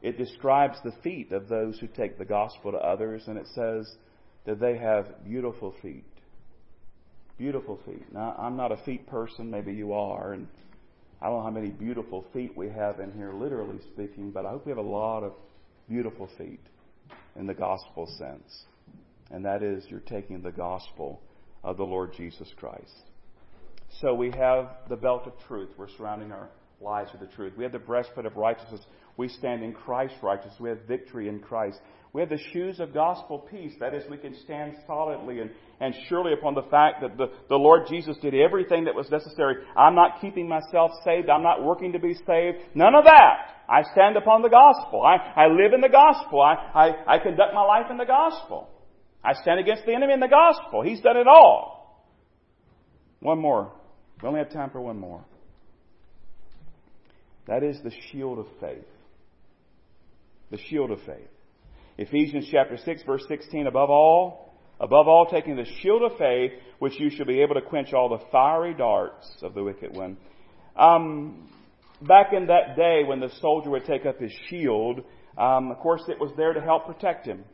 [0.00, 3.92] it describes the feet of those who take the gospel to others, and it says
[4.46, 6.04] that they have beautiful feet.
[7.36, 8.12] Beautiful feet.
[8.12, 9.50] Now, I'm not a feet person.
[9.50, 10.46] Maybe you are, and
[11.20, 14.50] I don't know how many beautiful feet we have in here, literally speaking, but I
[14.50, 15.32] hope we have a lot of
[15.88, 16.60] beautiful feet
[17.36, 18.64] in the gospel sense.
[19.30, 21.20] And that is, you're taking the gospel
[21.62, 22.92] of the Lord Jesus Christ.
[24.00, 25.70] So we have the belt of truth.
[25.76, 27.54] We're surrounding our lives with the truth.
[27.56, 28.80] We have the breastplate of righteousness.
[29.16, 30.60] We stand in Christ's righteousness.
[30.60, 31.78] We have victory in Christ.
[32.12, 33.72] We have the shoes of gospel peace.
[33.80, 37.56] That is, we can stand solidly and, and surely upon the fact that the, the
[37.56, 39.56] Lord Jesus did everything that was necessary.
[39.76, 41.28] I'm not keeping myself saved.
[41.28, 42.58] I'm not working to be saved.
[42.74, 43.53] None of that.
[43.68, 45.02] I stand upon the gospel.
[45.02, 46.40] I, I live in the gospel.
[46.40, 48.68] I, I, I conduct my life in the gospel.
[49.24, 50.82] I stand against the enemy in the gospel.
[50.82, 52.04] He's done it all.
[53.20, 53.72] One more.
[54.22, 55.24] We only have time for one more.
[57.46, 58.84] That is the shield of faith.
[60.50, 61.28] The shield of faith.
[61.96, 66.98] Ephesians chapter 6 verse 16, above all, above all taking the shield of faith, which
[66.98, 70.16] you shall be able to quench all the fiery darts of the wicked one.
[70.76, 71.48] Um,
[72.06, 75.00] back in that day when the soldier would take up his shield,
[75.38, 77.44] um, of course it was there to help protect him.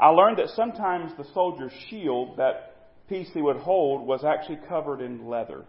[0.00, 2.76] I learned that sometimes the soldier's shield, that
[3.08, 5.64] piece he would hold, was actually covered in leather.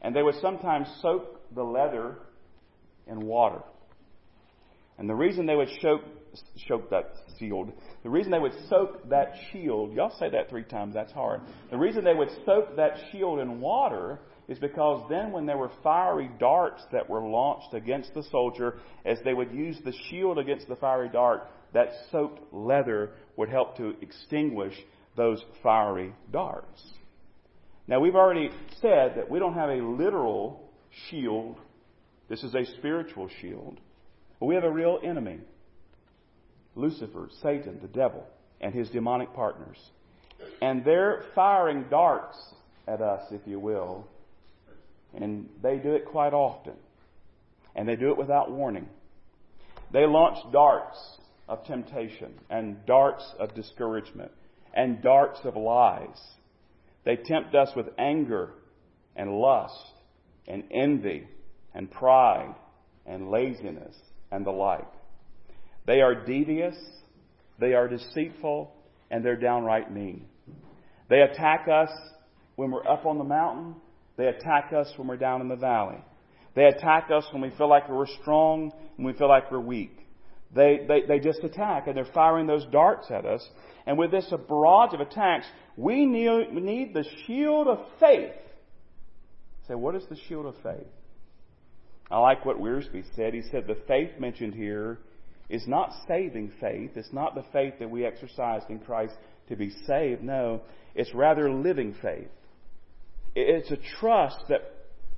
[0.00, 2.18] And they would sometimes soak the leather
[3.06, 3.62] in water.
[4.98, 6.00] And the reason they would soak,
[6.68, 7.72] soak that shield,
[8.02, 11.42] the reason they would soak that shield, y'all say that three times, that's hard.
[11.70, 15.70] The reason they would soak that shield in water is because then when there were
[15.82, 20.68] fiery darts that were launched against the soldier, as they would use the shield against
[20.68, 24.74] the fiery dart, that soaked leather would help to extinguish
[25.16, 26.82] those fiery darts.
[27.88, 30.70] Now we've already said that we don't have a literal
[31.10, 31.58] shield.
[32.28, 33.80] This is a spiritual shield.
[34.38, 35.40] But we have a real enemy.
[36.74, 38.26] Lucifer, Satan, the devil,
[38.60, 39.78] and his demonic partners.
[40.60, 42.36] And they're firing darts
[42.86, 44.06] at us, if you will,
[45.16, 46.74] and they do it quite often.
[47.74, 48.88] and they do it without warning.
[49.92, 50.96] They launch darts
[51.46, 54.32] of temptation and darts of discouragement
[54.74, 56.18] and darts of lies.
[57.04, 58.54] They tempt us with anger
[59.14, 59.92] and lust
[60.48, 61.28] and envy
[61.74, 62.54] and pride
[63.04, 63.94] and laziness
[64.32, 64.88] and the like.
[65.86, 66.76] They are devious,
[67.60, 68.72] they are deceitful,
[69.10, 70.26] and they're downright mean.
[71.08, 71.90] They attack us
[72.56, 73.76] when we're up on the mountain.
[74.16, 75.98] They attack us when we're down in the valley.
[76.54, 79.96] They attack us when we feel like we're strong and we feel like we're weak.
[80.54, 83.46] They, they, they just attack and they're firing those darts at us.
[83.86, 85.46] And with this barrage of attacks,
[85.76, 88.32] we need, we need the shield of faith.
[89.68, 90.86] Say, what is the shield of faith?
[92.10, 93.34] I like what Wiersbe said.
[93.34, 95.00] He said the faith mentioned here
[95.48, 96.92] is not saving faith.
[96.94, 99.14] It's not the faith that we exercised in Christ
[99.48, 100.22] to be saved.
[100.22, 100.62] No,
[100.94, 102.28] it's rather living faith.
[103.36, 104.72] It's a trust that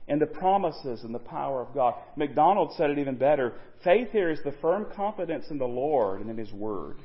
[0.08, 1.94] in the promises and the power of God.
[2.16, 3.52] MacDonald said it even better.
[3.84, 6.96] Faith here is the firm confidence in the Lord and in His Word.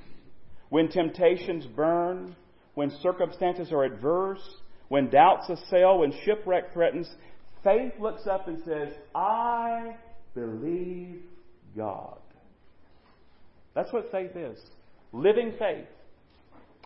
[0.70, 2.36] When temptations burn,
[2.74, 4.42] when circumstances are adverse,
[4.88, 7.08] when doubts assail, when shipwreck threatens,
[7.64, 9.96] faith looks up and says, I
[10.34, 11.22] believe
[11.78, 12.18] God.
[13.76, 14.58] That's what faith is.
[15.12, 15.86] Living faith.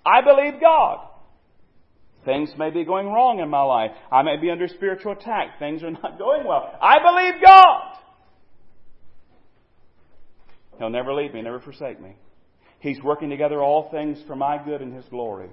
[0.05, 1.07] I believe God.
[2.27, 3.91] Things may be going wrong in my life.
[4.11, 5.59] I may be under spiritual attack.
[5.59, 6.77] Things are not going well.
[6.81, 7.97] I believe God.
[10.77, 12.17] He'll never leave me, never forsake me.
[12.79, 15.49] He's working together all things for my good and His glory.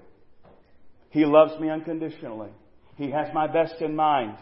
[1.10, 2.50] He loves me unconditionally.
[2.96, 4.36] He has my best in mind.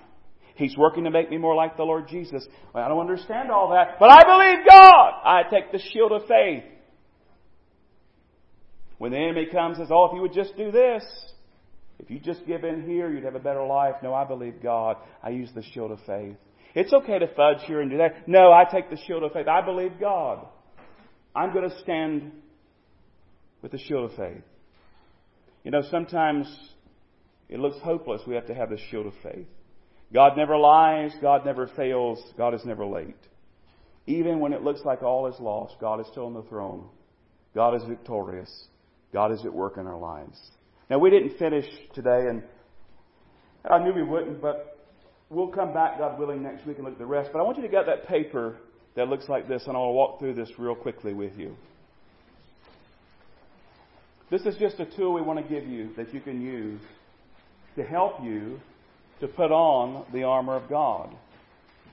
[0.55, 2.47] He's working to make me more like the Lord Jesus.
[2.75, 5.13] Well, I don't understand all that, but I believe God.
[5.23, 6.65] I take the shield of faith.
[8.97, 11.05] When the enemy comes and says, Oh, if you would just do this,
[12.03, 13.95] if you just give in here, you'd have a better life.
[14.03, 14.97] No, I believe God.
[15.23, 16.37] I use the shield of faith.
[16.75, 18.29] It's okay to fudge here and do that.
[18.29, 19.47] No, I take the shield of faith.
[19.47, 20.47] I believe God.
[21.35, 22.33] I'm going to stand
[23.63, 24.43] with the shield of faith.
[25.65, 26.47] You know, sometimes
[27.49, 28.23] it looks hopeless.
[28.27, 29.47] We have to have the shield of faith.
[30.13, 31.13] God never lies.
[31.21, 32.23] God never fails.
[32.37, 33.17] God is never late.
[34.07, 36.89] Even when it looks like all is lost, God is still on the throne.
[37.55, 38.67] God is victorious.
[39.13, 40.39] God is at work in our lives.
[40.93, 41.65] Now, we didn't finish
[41.95, 42.43] today, and
[43.65, 44.79] I knew we wouldn't, but
[45.31, 47.31] we'll come back, God willing, next week and look at the rest.
[47.33, 48.59] But I want you to get that paper
[48.95, 51.57] that looks like this, and I will walk through this real quickly with you.
[54.31, 56.83] This is just a tool we want to give you that you can use
[57.77, 58.61] to help you
[59.21, 61.09] to put on the armor of God.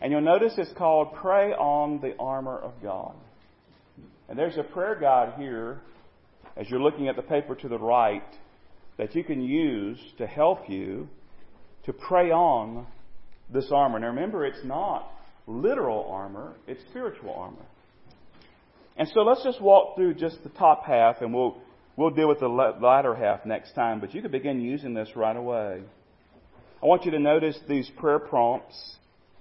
[0.01, 3.15] And you'll notice it's called Pray on the Armor of God.
[4.27, 5.79] And there's a prayer guide here
[6.57, 8.23] as you're looking at the paper to the right
[8.99, 11.07] that you can use to help you
[11.85, 12.85] to pray on
[13.51, 13.97] this armor.
[13.97, 15.09] Now remember, it's not
[15.47, 17.65] literal armor, it's spiritual armor.
[18.97, 21.57] And so let's just walk through just the top half and we'll,
[21.95, 25.35] we'll deal with the latter half next time, but you can begin using this right
[25.35, 25.81] away.
[26.83, 28.97] I want you to notice these prayer prompts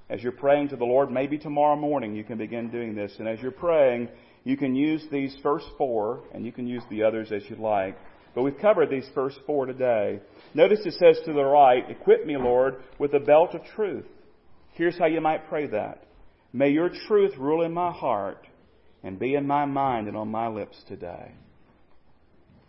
[0.08, 1.10] as you're praying to the Lord.
[1.10, 3.12] Maybe tomorrow morning you can begin doing this.
[3.18, 4.08] And as you're praying,
[4.44, 7.98] you can use these first four, and you can use the others as you like.
[8.38, 10.20] But we've covered these first four today.
[10.54, 14.06] Notice it says to the right, Equip me, Lord, with a belt of truth.
[14.74, 16.04] Here's how you might pray that.
[16.52, 18.46] May your truth rule in my heart
[19.02, 21.32] and be in my mind and on my lips today.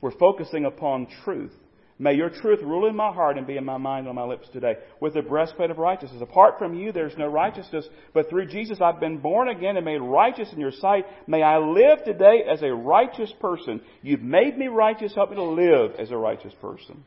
[0.02, 1.54] We're focusing upon truth.
[2.02, 4.24] May your truth rule in my heart and be in my mind and on my
[4.24, 6.22] lips today with the breastplate of righteousness.
[6.22, 9.98] Apart from you, there's no righteousness, but through Jesus I've been born again and made
[9.98, 11.06] righteous in your sight.
[11.28, 13.82] May I live today as a righteous person.
[14.02, 15.14] You've made me righteous.
[15.14, 17.04] Help me to live as a righteous person.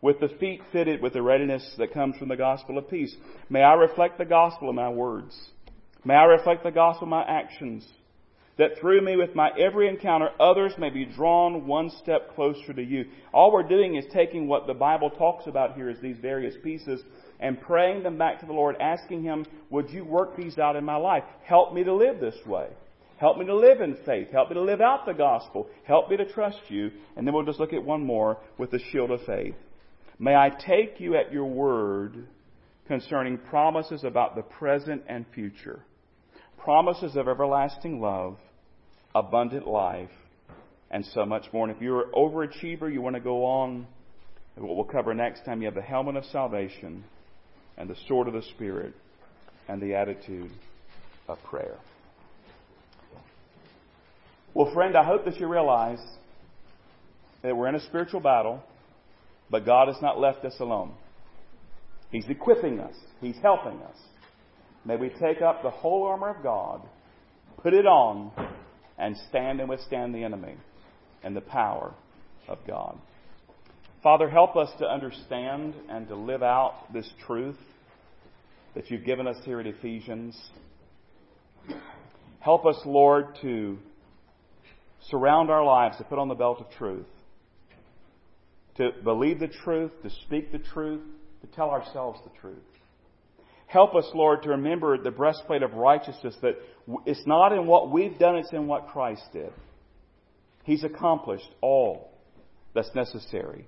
[0.00, 3.16] With the feet fitted with the readiness that comes from the gospel of peace.
[3.50, 5.36] May I reflect the gospel in my words.
[6.04, 7.84] May I reflect the gospel in my actions
[8.56, 12.82] that through me with my every encounter, others may be drawn one step closer to
[12.82, 13.06] you.
[13.32, 17.02] All we're doing is taking what the Bible talks about here as these various pieces
[17.40, 20.84] and praying them back to the Lord, asking Him, would you work these out in
[20.84, 21.24] my life?
[21.42, 22.68] Help me to live this way.
[23.16, 24.28] Help me to live in faith.
[24.30, 25.68] Help me to live out the gospel.
[25.84, 26.90] Help me to trust you.
[27.16, 29.54] And then we'll just look at one more with the shield of faith.
[30.18, 32.28] May I take you at your word
[32.86, 35.84] concerning promises about the present and future
[36.64, 38.36] promises of everlasting love,
[39.14, 40.10] abundant life,
[40.90, 41.68] and so much more.
[41.68, 43.86] And if you're an overachiever, you want to go on,
[44.56, 47.04] what we'll cover next time, you have the helmet of salvation
[47.76, 48.94] and the sword of the Spirit
[49.68, 50.50] and the attitude
[51.28, 51.76] of prayer.
[54.54, 55.98] Well, friend, I hope that you realize
[57.42, 58.62] that we're in a spiritual battle,
[59.50, 60.92] but God has not left us alone.
[62.10, 62.94] He's equipping us.
[63.20, 63.96] He's helping us.
[64.84, 66.82] May we take up the whole armor of God,
[67.62, 68.32] put it on,
[68.98, 70.56] and stand and withstand the enemy
[71.22, 71.94] and the power
[72.48, 72.98] of God.
[74.02, 77.56] Father, help us to understand and to live out this truth
[78.74, 80.38] that you've given us here at Ephesians.
[82.40, 83.78] Help us, Lord, to
[85.08, 87.06] surround our lives, to put on the belt of truth,
[88.76, 91.02] to believe the truth, to speak the truth,
[91.40, 92.58] to tell ourselves the truth.
[93.74, 96.54] Help us, Lord, to remember the breastplate of righteousness that
[97.06, 99.52] it's not in what we've done, it's in what Christ did.
[100.62, 102.12] He's accomplished all
[102.72, 103.66] that's necessary.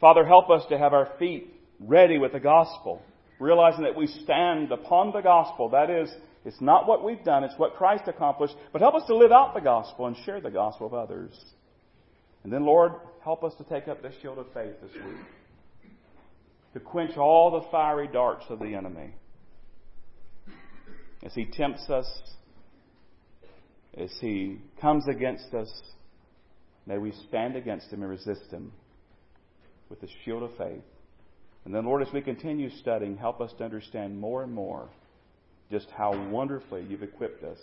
[0.00, 3.02] Father, help us to have our feet ready with the gospel,
[3.38, 5.68] realizing that we stand upon the gospel.
[5.68, 6.10] That is,
[6.46, 9.52] it's not what we've done, it's what Christ accomplished, but help us to live out
[9.52, 11.38] the gospel and share the gospel with others.
[12.42, 12.92] And then, Lord,
[13.22, 15.26] help us to take up the shield of faith this week
[16.72, 19.14] to quench all the fiery darts of the enemy.
[21.24, 22.06] As he tempts us,
[23.96, 25.70] as he comes against us,
[26.86, 28.72] may we stand against him and resist him
[29.88, 30.82] with the shield of faith.
[31.64, 34.88] And then, Lord, as we continue studying, help us to understand more and more
[35.70, 37.58] just how wonderfully you've equipped us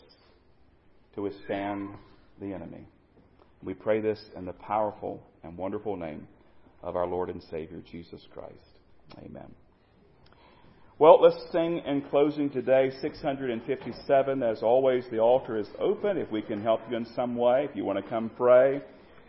[1.16, 1.89] to withstand
[2.39, 2.86] the enemy.
[3.64, 6.28] We pray this in the powerful and wonderful name
[6.84, 8.76] of our Lord and Savior, Jesus Christ.
[9.18, 9.51] Amen.
[10.99, 14.41] Well, let's sing in closing today 657.
[14.43, 17.68] As always, the altar is open if we can help you in some way.
[17.70, 18.82] If you want to come pray,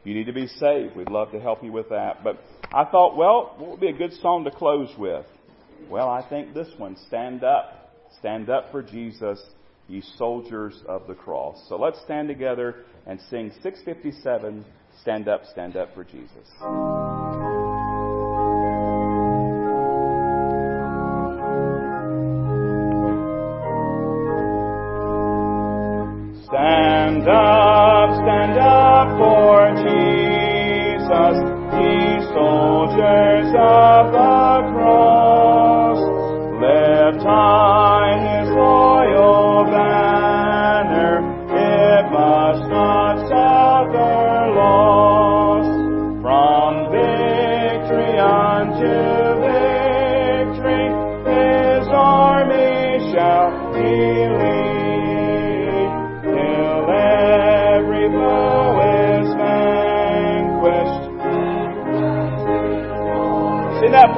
[0.03, 0.97] you need to be saved.
[0.97, 2.25] We'd love to help you with that.
[2.25, 5.27] But I thought, well, what would be a good song to close with?
[5.91, 7.93] Well, I think this one, Stand Up.
[8.19, 9.39] Stand Up for Jesus,
[9.89, 11.63] ye soldiers of the cross.
[11.69, 14.65] So let's stand together and sing 657,
[15.03, 17.68] Stand Up, Stand Up for Jesus.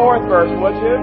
[0.01, 0.97] Fourth verse, would you?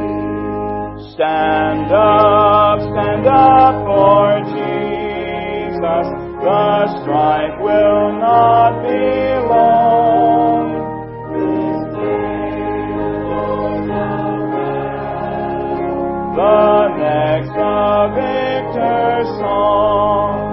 [1.14, 6.08] Stand up, stand up for Jesus.
[6.42, 9.06] The strife will not be
[9.54, 10.66] long.
[16.38, 20.47] The next the victor's song.